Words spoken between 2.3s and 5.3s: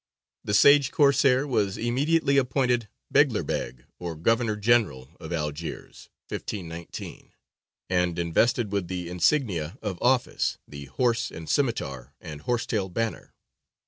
appointed Beglerbeg, or Governor General,